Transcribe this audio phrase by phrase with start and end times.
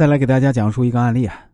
[0.00, 1.50] 再来给大家讲述一个案例啊。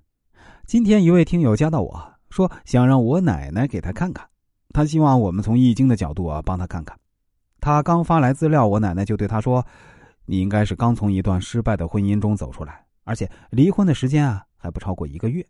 [0.66, 4.24] 今天一位听友加到我说，想让我奶奶给他看看，
[4.72, 6.96] 他希望我们从易经的角度啊帮他看看。
[7.60, 9.66] 他刚发来资料，我奶奶就对他说
[10.26, 15.44] ：“你应该是刚从一段失败的婚姻中走出来，而且离婚的时间啊还不超过一个月。”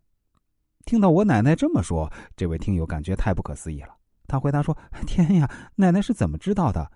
[0.86, 3.90] 听到我奶奶这么说，这位听友感觉太不可思议了。
[4.26, 4.74] 他回答说
[5.06, 6.90] ：“天呀，奶奶是怎么知道的？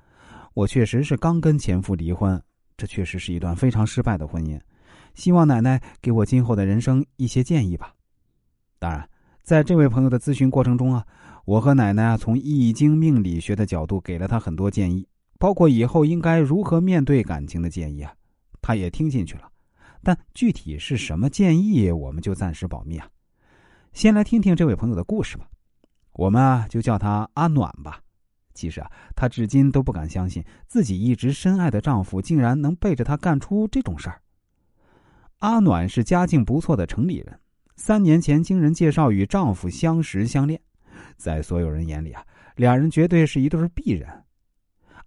[0.55, 2.43] 我确实是刚跟前夫离婚，
[2.79, 4.59] 这确实是一段非常失败的婚姻。
[5.15, 7.95] 希望奶奶给我今后的人生一些建议吧。”
[8.79, 9.09] 当然，
[9.43, 11.07] 在这位朋友的咨询过程中啊，
[11.45, 15.07] 我和奶奶啊从易经命理学的角度给了他很多建议，
[15.39, 18.15] 包括以后应该如何面对感情的建议啊，
[18.63, 19.51] 他也听进去了。
[20.03, 23.07] 但具体是什么建议，我们就暂时保密啊。
[23.93, 25.47] 先来听听这位朋友的故事吧，
[26.13, 28.01] 我们啊就叫他阿暖吧。
[28.55, 34.23] 其实啊，她至今都不敢相信自己一直深爱的丈夫竟然能背着她干出这种事儿。
[35.41, 37.39] 阿暖是家境不错的城里人。
[37.75, 40.61] 三年前，经人介绍与丈夫相识相恋，
[41.17, 42.23] 在所有人眼里啊，
[42.57, 44.07] 俩人绝对是一对璧人。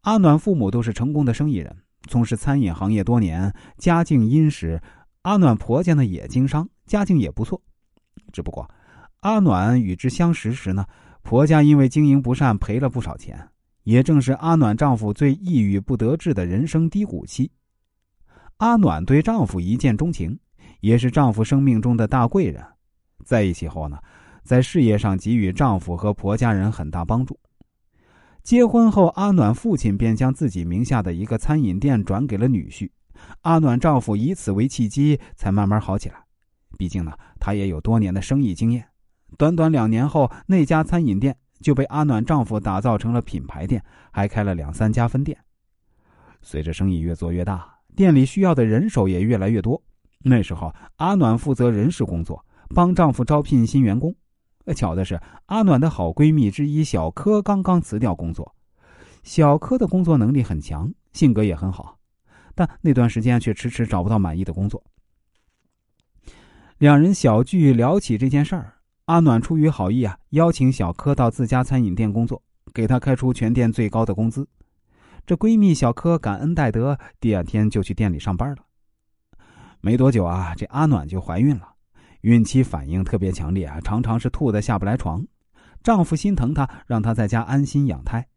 [0.02, 1.76] 阿暖父母都是成功的生意人，
[2.08, 4.82] 从事餐饮行业多年，家境殷实。
[5.22, 7.62] 阿暖婆家呢也经商，家境也不错。
[8.32, 8.68] 只不过，
[9.20, 10.84] 阿暖与之相识时呢，
[11.22, 13.40] 婆家因为经营不善赔了不少钱，
[13.84, 17.52] 也正是阿暖丈夫最抑郁不得志的人生低谷期。
[18.58, 20.40] 阿暖对丈夫一见钟情。
[20.80, 22.62] 也是丈夫生命中的大贵人，
[23.24, 23.98] 在一起后呢，
[24.44, 27.40] 在事业上给予丈夫和婆家人很大帮助。
[28.44, 32.90] 结婚后，阿暖父亲便将自己名下的一个餐饮店转给了女婿，
[33.44, 36.16] 阿暖丈夫以此为契机，才慢慢好起来。
[36.78, 38.86] 毕竟呢，他也有多年的生意经验。
[39.38, 45.38] 短短两年后，那家餐饮店就被阿暖丈夫打造成了品牌店，还开了两三家分店。
[46.42, 49.82] 随着生意越做越大，店里需要的人手也越来越多。
[50.24, 54.16] 那时候，阿暖负责人事工作，帮丈夫招聘新员工。
[54.76, 58.56] 巧的是，阿暖的好闺蜜之一小柯刚刚辞掉工作。
[59.24, 61.98] 小柯的工作能力很强，性格也很好，
[62.56, 64.82] 但那段时间却迟迟找不到满意的工作。
[66.78, 68.74] 两人小聚聊起这件事儿，
[69.06, 72.42] 阿暖出于好意啊，邀请小柯到自家餐饮店工作，
[72.74, 74.48] 给他开出全店最高的工资。
[75.26, 78.58] 这闺蜜小柯感恩戴德，第二天就去店里上班了。
[79.80, 81.76] 没多久啊，这阿暖就怀孕了，
[82.22, 85.26] 孕期反应特别强烈啊，常常是吐的下不来床。
[85.82, 88.28] 丈夫心疼她，让她在家安心养胎。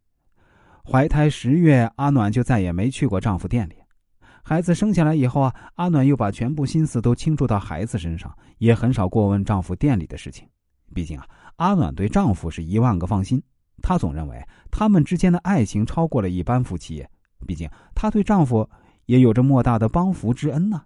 [0.85, 3.75] 怀胎十月，阿暖就再也没去过丈夫店里。
[4.41, 10.47] 孩子生下来以后啊，阿暖又把全部心思都倾注到孩子身上，也很少过问丈夫店里的事情。
[10.93, 11.27] 毕竟啊，
[11.57, 13.43] 阿暖对丈夫是一万个放心，
[13.87, 17.07] 她总认为他们之间的爱情超过了一般夫妻。
[17.45, 18.69] 毕竟她对丈夫
[19.05, 20.81] 也有着莫大的帮扶之恩呢。